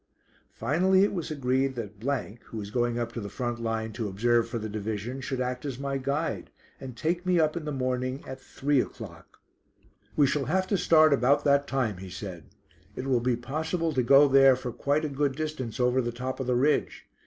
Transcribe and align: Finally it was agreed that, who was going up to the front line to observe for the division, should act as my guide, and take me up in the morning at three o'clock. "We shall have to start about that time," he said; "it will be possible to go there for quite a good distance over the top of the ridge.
Finally 0.55 1.03
it 1.03 1.13
was 1.13 1.29
agreed 1.29 1.75
that, 1.75 2.01
who 2.45 2.57
was 2.57 2.71
going 2.71 2.97
up 2.97 3.11
to 3.11 3.21
the 3.21 3.29
front 3.29 3.61
line 3.61 3.93
to 3.93 4.07
observe 4.09 4.49
for 4.49 4.57
the 4.57 4.67
division, 4.67 5.21
should 5.21 5.39
act 5.39 5.63
as 5.63 5.77
my 5.77 5.99
guide, 5.99 6.49
and 6.79 6.97
take 6.97 7.23
me 7.23 7.39
up 7.39 7.55
in 7.55 7.65
the 7.65 7.71
morning 7.71 8.23
at 8.25 8.41
three 8.41 8.81
o'clock. 8.81 9.37
"We 10.15 10.25
shall 10.25 10.45
have 10.45 10.65
to 10.69 10.75
start 10.79 11.13
about 11.13 11.43
that 11.43 11.67
time," 11.67 11.97
he 11.97 12.09
said; 12.09 12.45
"it 12.95 13.05
will 13.05 13.21
be 13.21 13.35
possible 13.37 13.93
to 13.93 14.01
go 14.01 14.27
there 14.27 14.55
for 14.55 14.71
quite 14.71 15.05
a 15.05 15.07
good 15.07 15.35
distance 15.35 15.79
over 15.79 16.01
the 16.01 16.11
top 16.11 16.39
of 16.39 16.47
the 16.47 16.55
ridge. 16.55 17.05